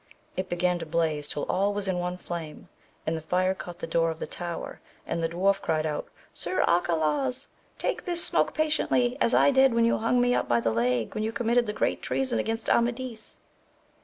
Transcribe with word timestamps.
It 0.35 0.49
began 0.49 0.79
to 0.79 0.85
blaze 0.87 1.27
till 1.27 1.43
all 1.43 1.75
was 1.75 1.87
in 1.87 1.99
one 1.99 2.17
flame, 2.17 2.69
and 3.05 3.15
the 3.15 3.21
fire 3.21 3.53
caught 3.53 3.77
the 3.77 3.85
door 3.85 4.09
of 4.09 4.17
the 4.17 4.25
tower, 4.25 4.81
and 5.05 5.21
the 5.21 5.29
dwarf 5.29 5.61
cried 5.61 5.85
out, 5.85 6.07
Sir 6.33 6.63
Arcalaus! 6.67 7.49
take 7.77 8.05
this 8.05 8.23
smoke 8.23 8.55
patiently, 8.55 9.15
as 9.21 9.35
I 9.35 9.51
did 9.51 9.75
when 9.75 9.85
you 9.85 9.99
hung 9.99 10.19
me 10.19 10.33
up 10.33 10.47
by 10.47 10.59
the 10.59 10.73
1^ 10.73 11.13
when 11.13 11.23
you 11.23 11.31
comniitted 11.31 11.67
that 11.67 11.75
great 11.75 12.01
treason 12.01 12.39
against 12.39 12.67
Amadis. 12.67 13.41